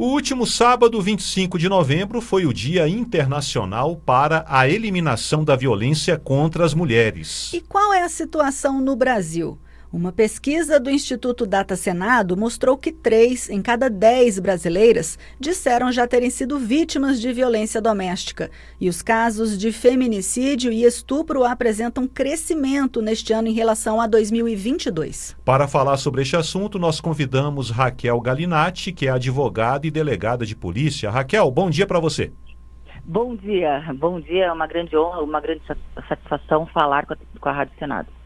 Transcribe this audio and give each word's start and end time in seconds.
O 0.00 0.10
último 0.12 0.46
sábado, 0.46 1.02
25 1.02 1.58
de 1.58 1.68
novembro, 1.68 2.20
foi 2.20 2.46
o 2.46 2.52
Dia 2.52 2.88
Internacional 2.88 3.96
para 3.96 4.44
a 4.46 4.68
Eliminação 4.68 5.42
da 5.42 5.56
Violência 5.56 6.16
contra 6.16 6.64
as 6.64 6.72
Mulheres. 6.72 7.52
E 7.52 7.60
qual 7.60 7.92
é 7.92 8.04
a 8.04 8.08
situação 8.08 8.80
no 8.80 8.94
Brasil? 8.94 9.58
Uma 9.90 10.12
pesquisa 10.12 10.78
do 10.78 10.90
Instituto 10.90 11.46
Data 11.46 11.74
Senado 11.74 12.36
mostrou 12.36 12.76
que 12.76 12.92
três 12.92 13.48
em 13.48 13.62
cada 13.62 13.88
dez 13.88 14.38
brasileiras 14.38 15.18
disseram 15.40 15.90
já 15.90 16.06
terem 16.06 16.28
sido 16.28 16.58
vítimas 16.58 17.18
de 17.18 17.32
violência 17.32 17.80
doméstica. 17.80 18.50
E 18.78 18.86
os 18.86 19.00
casos 19.00 19.56
de 19.56 19.72
feminicídio 19.72 20.70
e 20.70 20.84
estupro 20.84 21.42
apresentam 21.42 22.06
crescimento 22.06 23.00
neste 23.00 23.32
ano 23.32 23.48
em 23.48 23.54
relação 23.54 23.98
a 23.98 24.06
2022. 24.06 25.34
Para 25.42 25.66
falar 25.66 25.96
sobre 25.96 26.20
este 26.20 26.36
assunto, 26.36 26.78
nós 26.78 27.00
convidamos 27.00 27.70
Raquel 27.70 28.20
Galinatti, 28.20 28.92
que 28.92 29.06
é 29.06 29.10
advogada 29.10 29.86
e 29.86 29.90
delegada 29.90 30.44
de 30.44 30.54
polícia. 30.54 31.10
Raquel, 31.10 31.50
bom 31.50 31.70
dia 31.70 31.86
para 31.86 31.98
você. 31.98 32.30
Bom 33.02 33.34
dia, 33.34 33.82
bom 33.98 34.20
dia. 34.20 34.44
É 34.44 34.52
uma 34.52 34.66
grande 34.66 34.94
honra, 34.94 35.22
uma 35.22 35.40
grande 35.40 35.62
satisfação 36.06 36.66
falar 36.66 37.06
com 37.06 37.14
a, 37.14 37.16
com 37.40 37.48
a 37.48 37.52
Rádio 37.52 37.72
Senado. 37.78 38.17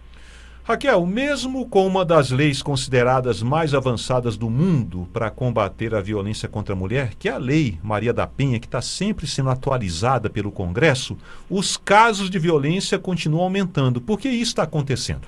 Raquel, 0.65 1.05
mesmo 1.05 1.69
com 1.69 1.85
uma 1.85 2.05
das 2.05 2.31
leis 2.31 2.63
consideradas 2.63 3.43
mais 3.43 3.75
avançadas 3.75 4.37
do 4.37 4.49
mundo 4.49 5.09
para 5.13 5.29
combater 5.29 5.93
a 5.93 6.01
violência 6.01 6.49
contra 6.49 6.73
a 6.73 6.77
mulher, 6.77 7.15
que 7.19 7.29
é 7.29 7.33
a 7.33 7.37
Lei 7.37 7.81
Maria 7.83 8.13
da 8.13 8.29
Penha, 8.29 8.61
que 8.61 8.67
está 8.67 8.81
sempre 8.81 9.27
sendo 9.27 9.51
atualizada 9.51 10.31
pelo 10.31 10.53
Congresso, 10.53 11.19
os 11.51 11.77
casos 11.77 12.31
de 12.31 12.39
violência 12.39 12.97
continuam 12.97 13.43
aumentando. 13.43 14.01
Por 14.01 14.21
que 14.21 14.29
isso 14.29 14.53
está 14.53 14.63
acontecendo? 14.63 15.27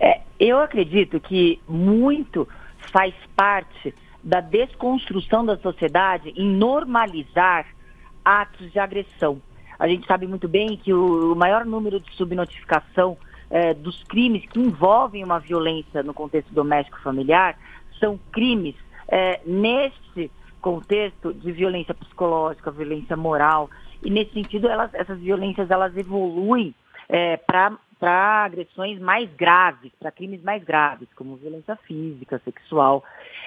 É, 0.00 0.20
eu 0.40 0.58
acredito 0.58 1.20
que 1.20 1.60
muito 1.68 2.48
faz 2.90 3.14
parte 3.36 3.94
da 4.20 4.40
desconstrução 4.40 5.46
da 5.46 5.56
sociedade 5.58 6.34
em 6.36 6.48
normalizar 6.56 7.66
atos 8.24 8.72
de 8.72 8.80
agressão. 8.80 9.40
A 9.78 9.86
gente 9.86 10.08
sabe 10.08 10.26
muito 10.26 10.48
bem 10.48 10.76
que 10.76 10.92
o 10.92 11.36
maior 11.36 11.64
número 11.64 12.00
de 12.00 12.12
subnotificação 12.16 13.16
é, 13.50 13.74
dos 13.74 14.02
crimes 14.04 14.44
que 14.46 14.58
envolvem 14.58 15.24
uma 15.24 15.38
violência 15.38 16.02
no 16.02 16.14
contexto 16.14 16.52
doméstico 16.52 17.00
familiar 17.00 17.58
são 17.98 18.18
crimes 18.32 18.74
é, 19.08 19.40
neste 19.44 20.30
contexto 20.60 21.32
de 21.32 21.52
violência 21.52 21.94
psicológica, 21.94 22.70
violência 22.70 23.16
moral. 23.16 23.70
E 24.02 24.10
nesse 24.10 24.32
sentido, 24.32 24.68
elas, 24.68 24.92
essas 24.94 25.18
violências 25.18 25.70
elas 25.70 25.96
evoluem 25.96 26.74
é, 27.08 27.36
para 27.36 27.78
agressões 28.44 29.00
mais 29.00 29.32
graves, 29.34 29.92
para 29.98 30.10
crimes 30.10 30.42
mais 30.42 30.62
graves, 30.62 31.08
como 31.16 31.36
violência 31.36 31.76
física, 31.76 32.40
sexual. 32.44 33.02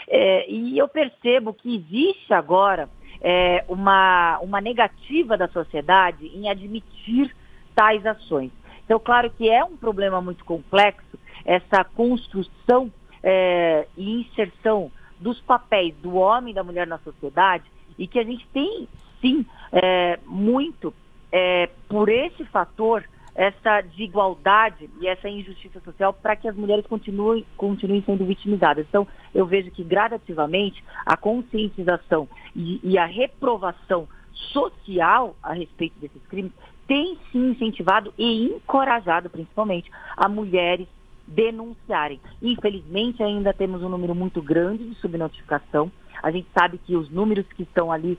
É, 0.07 0.49
e 0.49 0.77
eu 0.77 0.87
percebo 0.87 1.53
que 1.53 1.75
existe 1.75 2.33
agora 2.33 2.89
é, 3.21 3.63
uma, 3.67 4.39
uma 4.39 4.59
negativa 4.59 5.37
da 5.37 5.47
sociedade 5.47 6.25
em 6.27 6.49
admitir 6.49 7.33
tais 7.75 8.05
ações. 8.05 8.51
Então, 8.85 8.99
claro 8.99 9.29
que 9.31 9.49
é 9.49 9.63
um 9.63 9.77
problema 9.77 10.21
muito 10.21 10.43
complexo 10.45 11.19
essa 11.45 11.83
construção 11.83 12.91
é, 13.23 13.87
e 13.97 14.21
inserção 14.21 14.91
dos 15.19 15.39
papéis 15.41 15.95
do 15.97 16.15
homem 16.15 16.51
e 16.51 16.55
da 16.55 16.63
mulher 16.63 16.87
na 16.87 16.97
sociedade 16.99 17.65
e 17.97 18.07
que 18.07 18.19
a 18.19 18.23
gente 18.23 18.45
tem, 18.53 18.87
sim, 19.19 19.45
é, 19.71 20.19
muito 20.25 20.93
é, 21.31 21.69
por 21.87 22.09
esse 22.09 22.43
fator, 22.45 23.03
essa 23.33 23.81
desigualdade 23.81 24.89
e 24.99 25.07
essa 25.07 25.29
injustiça 25.29 25.79
social 25.81 26.13
para 26.13 26.35
que 26.35 26.47
as 26.47 26.55
mulheres 26.55 26.85
continuem, 26.85 27.45
continuem 27.55 28.01
sendo 28.01 28.25
vitimizadas. 28.25 28.85
Então, 28.89 29.07
eu 29.33 29.45
vejo 29.45 29.71
que 29.71 29.83
gradativamente 29.83 30.83
a 31.05 31.15
conscientização 31.15 32.27
e, 32.55 32.79
e 32.83 32.97
a 32.97 33.05
reprovação 33.05 34.07
social 34.33 35.35
a 35.41 35.53
respeito 35.53 35.97
desses 35.99 36.21
crimes 36.27 36.51
tem 36.87 37.17
sim 37.31 37.51
incentivado 37.51 38.13
e 38.17 38.45
encorajado, 38.45 39.29
principalmente, 39.29 39.89
a 40.15 40.27
mulheres 40.27 40.87
denunciarem. 41.27 42.19
Infelizmente, 42.41 43.23
ainda 43.23 43.53
temos 43.53 43.81
um 43.81 43.89
número 43.89 44.13
muito 44.13 44.41
grande 44.41 44.89
de 44.89 44.95
subnotificação. 44.95 45.91
A 46.21 46.29
gente 46.29 46.47
sabe 46.53 46.77
que 46.77 46.95
os 46.95 47.09
números 47.09 47.45
que 47.55 47.63
estão 47.63 47.91
ali 47.91 48.17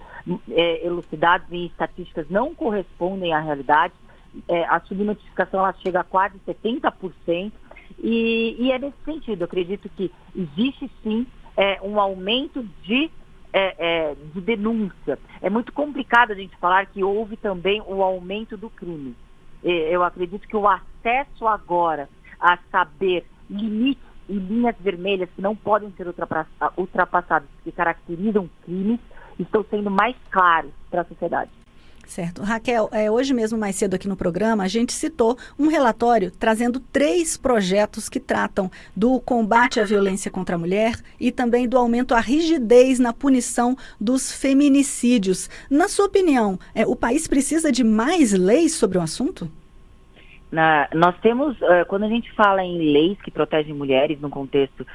é, 0.51 0.87
elucidados 0.87 1.47
em 1.53 1.67
estatísticas 1.67 2.29
não 2.29 2.55
correspondem 2.55 3.33
à 3.33 3.41
realidade. 3.41 3.95
É, 4.49 4.65
a 4.65 4.81
subnotificação 4.81 5.61
ela 5.61 5.75
chega 5.75 6.01
a 6.01 6.05
quase 6.05 6.39
70%. 6.47 7.53
E, 7.99 8.57
e 8.59 8.73
é 8.73 8.79
nesse 8.79 8.97
sentido, 9.05 9.43
eu 9.43 9.45
acredito 9.45 9.89
que 9.91 10.11
existe 10.35 10.91
sim 11.03 11.27
é, 11.57 11.81
um 11.83 12.01
aumento 12.01 12.67
de 12.83 13.11
é, 13.53 13.75
é, 13.79 14.15
de 14.35 14.41
denúncia. 14.41 15.19
É 15.41 15.51
muito 15.51 15.73
complicado 15.73 16.33
a 16.33 16.35
gente 16.35 16.57
falar 16.57 16.87
que 16.87 17.05
houve 17.05 17.37
também 17.37 17.83
o 17.87 18.03
aumento 18.03 18.57
do 18.57 18.71
crime. 18.71 19.15
Eu 19.63 20.03
acredito 20.03 20.49
que 20.49 20.57
o 20.57 20.67
acesso 20.69 21.47
agora 21.47 22.09
a 22.41 22.59
saber 22.71 23.25
limites 23.49 24.03
e 24.29 24.35
linhas 24.35 24.75
vermelhas 24.81 25.29
que 25.37 25.43
não 25.43 25.55
podem 25.55 25.93
ser 25.93 26.07
ultrapassadas, 26.77 27.49
que 27.63 27.71
caracterizam 27.71 28.51
crimes, 28.65 28.99
estão 29.39 29.65
sendo 29.71 29.91
mais 29.91 30.17
claros 30.31 30.73
para 30.91 31.03
a 31.03 31.05
sociedade. 31.05 31.51
Certo. 32.07 32.43
Raquel, 32.43 32.89
é, 32.93 33.11
hoje 33.11 33.33
mesmo, 33.33 33.59
mais 33.59 33.77
cedo 33.77 33.95
aqui 33.95 34.07
no 34.07 34.17
programa, 34.17 34.65
a 34.65 34.69
gente 34.69 34.93
citou 34.93 35.39
um 35.59 35.69
relatório 35.69 36.31
trazendo 36.31 36.79
três 36.79 37.37
projetos 37.37 38.09
que 38.09 38.21
tratam 38.21 38.71
do 38.95 39.19
combate 39.21 39.81
à 39.81 39.85
violência 39.85 40.31
contra 40.31 40.57
a 40.57 40.59
mulher 40.59 41.01
e 41.19 41.33
também 41.33 41.67
do 41.67 41.79
aumento 41.79 42.15
à 42.15 42.21
rigidez 42.21 42.99
na 42.99 43.13
punição 43.13 43.77
dos 44.01 44.31
feminicídios. 44.31 45.49
Na 45.71 45.89
sua 45.89 46.07
opinião, 46.07 46.59
é, 46.75 46.87
o 46.87 46.95
país 46.95 47.27
precisa 47.27 47.73
de 47.73 47.83
mais 47.83 48.33
leis 48.33 48.75
sobre 48.75 48.99
o 48.99 49.01
assunto? 49.01 49.51
Na, 50.53 50.87
nós 50.93 51.19
temos, 51.21 51.59
uh, 51.63 51.87
quando 51.89 52.05
a 52.05 52.09
gente 52.09 52.31
fala 52.33 52.63
em 52.63 52.93
leis 52.93 53.19
que 53.23 53.31
protegem 53.31 53.73
mulheres 53.73 54.21
num 54.21 54.29
contexto 54.29 54.83
uh, 54.83 54.87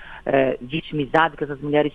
vitimizado, 0.61 1.35
que 1.35 1.43
essas 1.43 1.59
mulheres 1.59 1.91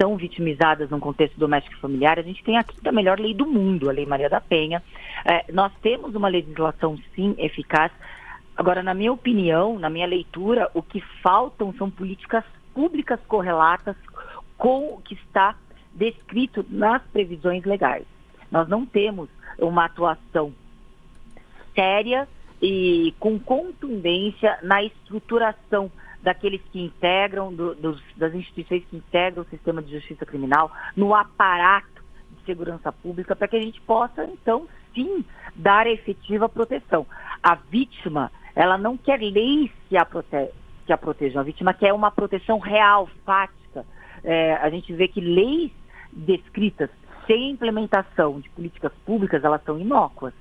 são 0.00 0.16
vitimizadas 0.16 0.90
num 0.90 0.98
contexto 0.98 1.38
doméstico 1.38 1.76
e 1.76 1.80
familiar, 1.80 2.18
a 2.18 2.22
gente 2.22 2.42
tem 2.42 2.58
a 2.58 2.92
melhor 2.92 3.20
lei 3.20 3.32
do 3.32 3.46
mundo, 3.46 3.88
a 3.88 3.92
Lei 3.92 4.04
Maria 4.04 4.28
da 4.28 4.40
Penha. 4.40 4.82
É, 5.24 5.44
nós 5.52 5.72
temos 5.80 6.16
uma 6.16 6.26
legislação, 6.26 6.98
sim, 7.14 7.36
eficaz. 7.38 7.92
Agora, 8.56 8.82
na 8.82 8.92
minha 8.92 9.12
opinião, 9.12 9.78
na 9.78 9.88
minha 9.88 10.06
leitura, 10.06 10.68
o 10.74 10.82
que 10.82 11.00
faltam 11.22 11.72
são 11.74 11.88
políticas 11.88 12.44
públicas 12.74 13.20
correlatas 13.28 13.94
com 14.58 14.94
o 14.94 15.00
que 15.00 15.14
está 15.14 15.54
descrito 15.92 16.66
nas 16.68 17.00
previsões 17.12 17.64
legais. 17.64 18.04
Nós 18.50 18.68
não 18.68 18.84
temos 18.84 19.28
uma 19.58 19.84
atuação 19.84 20.52
séria 21.74 22.26
e 22.60 23.14
com 23.18 23.38
contundência 23.38 24.58
na 24.62 24.82
estruturação 24.82 25.90
daqueles 26.22 26.62
que 26.72 26.80
integram, 26.80 27.52
do, 27.52 27.74
dos, 27.74 28.02
das 28.16 28.34
instituições 28.34 28.82
que 28.86 28.96
integram 28.96 29.42
o 29.42 29.48
sistema 29.48 29.82
de 29.82 29.92
justiça 29.92 30.24
criminal, 30.24 30.72
no 30.96 31.14
aparato 31.14 32.02
de 32.30 32.44
segurança 32.46 32.90
pública, 32.90 33.36
para 33.36 33.46
que 33.46 33.56
a 33.56 33.60
gente 33.60 33.80
possa, 33.82 34.24
então, 34.24 34.66
sim, 34.94 35.24
dar 35.54 35.86
efetiva 35.86 36.48
proteção. 36.48 37.06
A 37.42 37.54
vítima, 37.54 38.32
ela 38.54 38.78
não 38.78 38.96
quer 38.96 39.20
leis 39.20 39.70
que 39.88 39.96
a, 39.98 40.04
prote 40.04 40.48
que 40.86 40.92
a 40.92 40.98
protejam, 40.98 41.40
a 41.40 41.44
vítima 41.44 41.74
quer 41.74 41.92
uma 41.92 42.10
proteção 42.10 42.58
real, 42.58 43.08
fática. 43.24 43.84
É, 44.22 44.54
a 44.54 44.70
gente 44.70 44.92
vê 44.92 45.08
que 45.08 45.20
leis 45.20 45.70
descritas 46.12 46.90
sem 47.26 47.50
implementação 47.50 48.40
de 48.40 48.48
políticas 48.50 48.92
públicas, 49.04 49.42
elas 49.44 49.62
são 49.64 49.78
inócuas. 49.78 50.32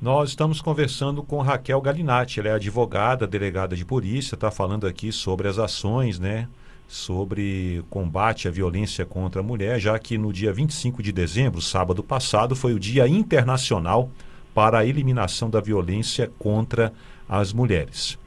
Nós 0.00 0.30
estamos 0.30 0.62
conversando 0.62 1.22
com 1.22 1.42
Raquel 1.42 1.78
Galinatti, 1.78 2.40
ela 2.40 2.48
é 2.48 2.52
advogada, 2.52 3.26
delegada 3.26 3.76
de 3.76 3.84
polícia, 3.84 4.34
está 4.34 4.50
falando 4.50 4.86
aqui 4.86 5.12
sobre 5.12 5.46
as 5.46 5.58
ações, 5.58 6.18
né? 6.18 6.48
Sobre 6.88 7.84
combate 7.90 8.48
à 8.48 8.50
violência 8.50 9.04
contra 9.04 9.42
a 9.42 9.44
mulher, 9.44 9.78
já 9.78 9.98
que 9.98 10.16
no 10.16 10.32
dia 10.32 10.54
25 10.54 11.02
de 11.02 11.12
dezembro, 11.12 11.60
sábado 11.60 12.02
passado, 12.02 12.56
foi 12.56 12.72
o 12.72 12.80
Dia 12.80 13.06
Internacional 13.06 14.10
para 14.54 14.78
a 14.78 14.86
Eliminação 14.86 15.50
da 15.50 15.60
Violência 15.60 16.32
contra 16.38 16.94
as 17.28 17.52
Mulheres. 17.52 18.18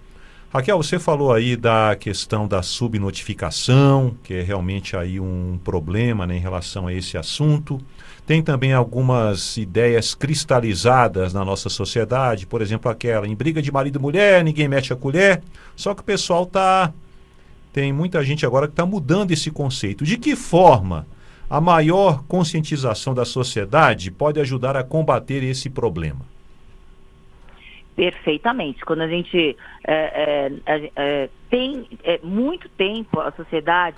Raquel, 0.54 0.78
você 0.78 1.00
falou 1.00 1.34
aí 1.34 1.58
da 1.58 1.96
questão 1.96 2.48
da 2.48 2.62
subnotificação, 2.62 4.16
que 4.24 4.36
é 4.36 4.44
realmente 4.44 4.96
aí 4.96 5.20
um 5.20 5.60
problema 5.64 6.28
né, 6.28 6.38
em 6.38 6.40
relação 6.40 6.86
a 6.86 6.94
esse 6.94 7.18
assunto. 7.18 7.82
Tem 8.26 8.42
também 8.42 8.72
algumas 8.72 9.58
ideias 9.58 10.16
cristalizadas 10.16 11.34
na 11.34 11.44
nossa 11.44 11.68
sociedade, 11.68 12.48
por 12.48 12.62
exemplo, 12.62 12.90
aquela 12.90 13.28
em 13.28 13.36
briga 13.36 13.62
de 13.62 13.72
marido 13.72 14.00
e 14.00 14.02
mulher, 14.02 14.44
ninguém 14.44 14.68
mete 14.68 14.94
a 14.94 14.96
colher. 14.96 15.44
Só 15.76 15.94
que 15.94 16.02
o 16.02 16.06
pessoal 16.06 16.46
tá 16.46 16.94
tem 17.74 17.92
muita 17.92 18.24
gente 18.24 18.46
agora 18.46 18.68
que 18.68 18.74
está 18.74 18.86
mudando 18.86 19.32
esse 19.32 19.50
conceito. 19.50 20.06
De 20.06 20.16
que 20.16 20.36
forma 20.36 21.08
a 21.50 21.60
maior 21.60 22.24
conscientização 22.26 23.14
da 23.14 23.26
sociedade 23.26 24.12
pode 24.12 24.40
ajudar 24.40 24.78
a 24.78 24.84
combater 24.84 25.44
esse 25.44 25.70
problema? 25.70 26.22
Perfeitamente. 27.96 28.86
Quando 28.86 29.02
a 29.02 29.08
gente 29.08 29.58
é, 29.86 30.52
é, 30.66 30.92
é, 30.96 31.30
tem 31.50 31.88
é, 32.04 32.20
muito 32.24 32.70
tempo 32.70 33.20
a 33.20 33.32
sociedade 33.32 33.98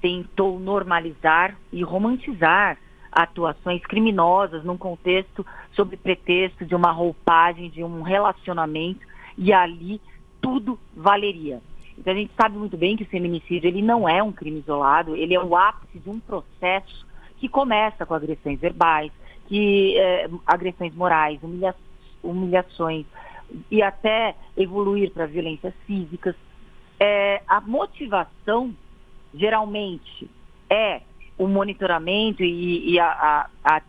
tentou 0.00 0.58
normalizar 0.58 1.56
e 1.72 1.82
romantizar 1.82 2.76
atuações 3.12 3.82
criminosas 3.82 4.64
num 4.64 4.78
contexto 4.78 5.44
sob 5.72 5.96
pretexto 5.96 6.64
de 6.64 6.74
uma 6.74 6.90
roupagem, 6.90 7.68
de 7.68 7.84
um 7.84 8.02
relacionamento, 8.02 9.06
e 9.36 9.52
ali 9.52 10.00
tudo 10.40 10.78
valeria. 10.96 11.60
Então 11.96 12.12
a 12.12 12.16
gente 12.16 12.32
sabe 12.34 12.56
muito 12.56 12.76
bem 12.76 12.96
que 12.96 13.02
o 13.02 13.08
feminicídio 13.08 13.68
ele 13.68 13.82
não 13.82 14.08
é 14.08 14.22
um 14.22 14.32
crime 14.32 14.60
isolado, 14.60 15.14
ele 15.14 15.34
é 15.34 15.40
o 15.40 15.54
ápice 15.54 15.98
de 15.98 16.08
um 16.08 16.18
processo 16.18 17.06
que 17.36 17.48
começa 17.48 18.06
com 18.06 18.14
agressões 18.14 18.58
verbais, 18.58 19.12
que 19.46 19.98
é, 19.98 20.28
agressões 20.46 20.94
morais, 20.94 21.42
humilha 21.42 21.74
humilhações 22.22 23.04
e 23.68 23.82
até 23.82 24.36
evoluir 24.56 25.10
para 25.10 25.26
violências 25.26 25.74
físicas. 25.86 26.36
É, 27.00 27.42
a 27.48 27.60
motivação 27.60 28.72
geralmente 29.34 30.30
é 30.70 31.02
o 31.38 31.46
monitoramento 31.46 32.42
e, 32.42 32.92
e 32.92 33.00
a, 33.00 33.06
a, 33.06 33.48
a, 33.64 33.82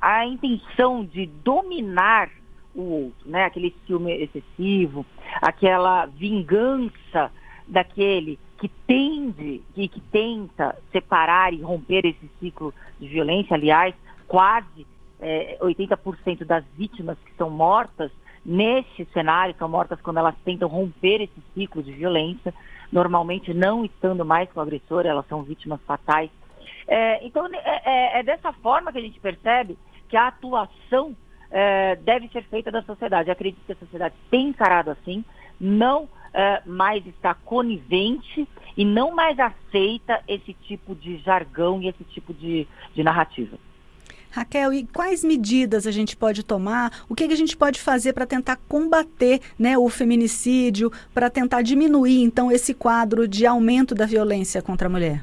a, 0.00 0.26
intenção 0.26 1.04
de 1.04 1.26
dominar 1.26 2.30
o 2.74 2.82
outro, 2.82 3.30
né? 3.30 3.44
Aquele 3.44 3.74
ciúme 3.86 4.12
excessivo, 4.12 5.04
aquela 5.40 6.06
vingança 6.06 7.30
daquele 7.66 8.38
que 8.58 8.68
tende 8.86 9.62
e 9.76 9.88
que 9.88 10.00
tenta 10.00 10.76
separar 10.90 11.52
e 11.52 11.60
romper 11.60 12.06
esse 12.06 12.30
ciclo 12.38 12.72
de 12.98 13.08
violência. 13.08 13.54
Aliás, 13.54 13.94
quase 14.26 14.86
é, 15.20 15.58
80% 15.60 16.44
das 16.44 16.64
vítimas 16.76 17.18
que 17.24 17.34
são 17.36 17.50
mortas 17.50 18.10
nesse 18.44 19.04
cenário 19.12 19.54
são 19.58 19.68
mortas 19.68 20.00
quando 20.00 20.18
elas 20.18 20.34
tentam 20.44 20.68
romper 20.68 21.22
esse 21.22 21.42
ciclo 21.54 21.82
de 21.82 21.92
violência, 21.92 22.52
normalmente 22.90 23.54
não 23.54 23.84
estando 23.84 24.24
mais 24.24 24.50
com 24.50 24.60
o 24.60 24.62
agressor, 24.62 25.06
elas 25.06 25.26
são 25.28 25.42
vítimas 25.42 25.80
fatais. 25.86 26.30
É, 26.86 27.24
então, 27.24 27.46
é, 27.46 27.82
é, 27.84 28.20
é, 28.20 28.22
dessa 28.22 28.52
forma 28.52 28.92
que 28.92 28.98
a 28.98 29.02
gente 29.02 29.20
percebe 29.20 29.78
que 30.08 30.16
a 30.16 30.28
atuação 30.28 31.16
é, 31.50 31.96
deve 31.96 32.28
ser 32.28 32.42
feita 32.44 32.70
da 32.70 32.82
sociedade. 32.82 33.28
Eu 33.28 33.32
acredito 33.32 33.64
que 33.64 33.72
a 33.72 33.76
sociedade 33.76 34.14
tem 34.30 34.48
encarado 34.48 34.90
assim, 34.90 35.24
não 35.60 36.08
é, 36.32 36.62
mais 36.66 37.06
está 37.06 37.34
conivente 37.34 38.48
e 38.76 38.84
não 38.84 39.14
mais 39.14 39.38
aceita 39.38 40.22
esse 40.26 40.54
tipo 40.54 40.94
de 40.94 41.18
jargão 41.18 41.80
e 41.82 41.88
esse 41.88 42.04
tipo 42.04 42.32
de, 42.32 42.66
de 42.94 43.02
narrativa. 43.02 43.58
Raquel, 44.30 44.72
e 44.72 44.86
quais 44.86 45.22
medidas 45.22 45.86
a 45.86 45.90
gente 45.90 46.16
pode 46.16 46.42
tomar? 46.42 47.04
O 47.06 47.14
que, 47.14 47.28
que 47.28 47.34
a 47.34 47.36
gente 47.36 47.54
pode 47.54 47.78
fazer 47.78 48.14
para 48.14 48.24
tentar 48.24 48.56
combater 48.66 49.42
né, 49.58 49.76
o 49.76 49.90
feminicídio, 49.90 50.90
para 51.12 51.28
tentar 51.28 51.60
diminuir, 51.60 52.22
então, 52.22 52.50
esse 52.50 52.72
quadro 52.72 53.28
de 53.28 53.44
aumento 53.46 53.94
da 53.94 54.06
violência 54.06 54.62
contra 54.62 54.88
a 54.88 54.90
mulher? 54.90 55.22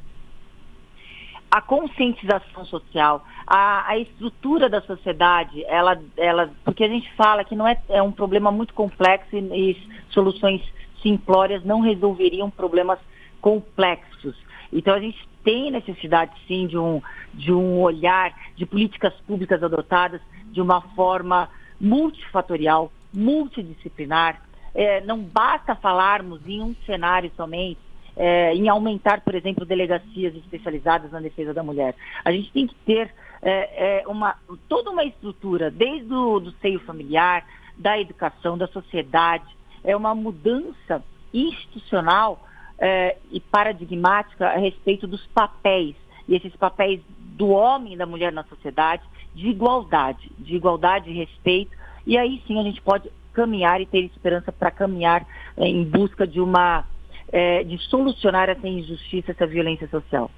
A 1.52 1.62
conscientização 1.62 2.64
social, 2.66 3.26
a, 3.48 3.90
a 3.90 3.98
estrutura 3.98 4.70
da 4.70 4.82
sociedade, 4.82 5.64
ela, 5.66 6.00
ela, 6.16 6.52
porque 6.64 6.84
a 6.84 6.88
gente 6.88 7.12
fala 7.16 7.44
que 7.44 7.56
não 7.56 7.68
é, 7.68 7.80
é 7.90 8.04
um 8.04 8.12
problema 8.12 8.52
muito 8.52 8.74
complexo 8.74 9.36
e, 9.36 9.40
e 9.72 9.90
soluções 10.12 10.62
simplórias 11.02 11.64
não 11.64 11.82
resolveriam 11.82 12.50
problemas 12.50 13.00
complexos. 13.42 14.36
Então 14.72 14.94
a 14.94 15.00
gente 15.00 15.28
tem 15.44 15.72
necessidade 15.72 16.32
sim 16.48 16.68
de 16.68 16.78
um, 16.78 17.02
de 17.34 17.52
um 17.52 17.80
olhar 17.82 18.34
de 18.56 18.66
políticas 18.66 19.14
públicas 19.26 19.64
adotadas 19.64 20.22
de 20.52 20.62
uma 20.62 20.82
forma 20.82 21.50
multifatorial, 21.80 22.92
multidisciplinar. 23.14 24.42
É, 24.76 25.02
não 25.02 25.20
basta 25.20 25.76
falarmos 25.76 26.42
em 26.48 26.62
um 26.62 26.76
cenário 26.86 27.32
somente, 27.36 27.80
é, 28.20 28.54
em 28.54 28.68
aumentar, 28.68 29.22
por 29.22 29.34
exemplo, 29.34 29.66
delegacias 29.66 30.36
especializadas 30.36 31.10
na 31.12 31.22
defesa 31.22 31.54
da 31.54 31.64
mulher. 31.64 31.96
A 32.26 32.32
gente 32.34 32.52
tem 32.52 32.68
que 32.68 32.76
ter 32.86 33.10
é, 33.42 34.02
é 34.02 34.08
uma, 34.08 34.36
toda 34.68 34.92
uma 34.92 35.06
estrutura, 35.06 35.72
desde 35.72 36.14
o 36.14 36.42
do 36.42 36.52
seio 36.62 36.82
familiar, 36.82 37.46
da 37.78 37.98
educação, 37.98 38.58
da 38.58 38.68
sociedade, 38.68 39.46
é 39.84 39.96
uma 39.96 40.14
mudança 40.14 41.02
institucional 41.34 42.46
é, 42.78 43.18
e 43.32 43.40
paradigmática 43.40 44.50
a 44.50 44.58
respeito 44.58 45.08
dos 45.08 45.26
papéis, 45.28 45.96
e 46.28 46.36
esses 46.36 46.54
papéis 46.58 47.02
do 47.38 47.48
homem 47.48 47.94
e 47.94 47.98
da 47.98 48.06
mulher 48.06 48.34
na 48.34 48.44
sociedade, 48.44 49.04
de 49.34 49.48
igualdade, 49.48 50.30
de 50.38 50.56
igualdade 50.56 51.10
e 51.10 51.14
respeito, 51.14 51.72
e 52.06 52.18
aí 52.18 52.44
sim 52.46 52.60
a 52.60 52.64
gente 52.64 52.82
pode 52.82 53.10
caminhar 53.32 53.80
e 53.80 53.86
ter 53.86 54.04
esperança 54.04 54.52
para 54.52 54.72
caminhar 54.72 55.26
é, 55.56 55.66
em 55.66 55.86
busca 55.86 56.28
de 56.28 56.42
uma, 56.42 56.86
é, 57.32 57.64
de 57.64 57.78
solucionar 57.90 58.50
essa 58.50 58.68
injustiça, 58.68 59.32
essa 59.32 59.46
violência 59.46 59.88
social. 59.88 60.30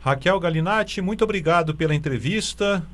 Raquel 0.00 0.38
Galinatti, 0.38 1.00
muito 1.00 1.24
obrigado 1.24 1.74
pela 1.74 1.94
entrevista. 1.94 2.86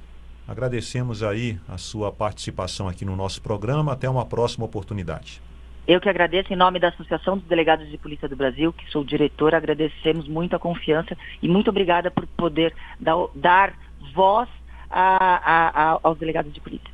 Agradecemos 0.46 1.22
aí 1.22 1.58
a 1.68 1.78
sua 1.78 2.10
participação 2.10 2.88
aqui 2.88 3.04
no 3.04 3.14
nosso 3.14 3.40
programa. 3.42 3.92
Até 3.92 4.08
uma 4.08 4.24
próxima 4.24 4.64
oportunidade. 4.64 5.40
Eu 5.86 6.00
que 6.00 6.08
agradeço 6.08 6.52
em 6.52 6.56
nome 6.56 6.78
da 6.78 6.88
Associação 6.88 7.36
dos 7.36 7.46
Delegados 7.46 7.88
de 7.90 7.98
Polícia 7.98 8.28
do 8.28 8.36
Brasil, 8.36 8.72
que 8.72 8.88
sou 8.90 9.04
diretora, 9.04 9.56
agradecemos 9.56 10.28
muito 10.28 10.54
a 10.54 10.58
confiança 10.58 11.16
e 11.42 11.48
muito 11.48 11.70
obrigada 11.70 12.10
por 12.10 12.26
poder 12.26 12.72
dar, 13.00 13.16
dar 13.34 13.74
voz 14.14 14.48
a, 14.88 15.16
a, 15.36 15.92
a, 15.94 16.00
aos 16.02 16.18
delegados 16.18 16.52
de 16.52 16.60
polícia. 16.60 16.91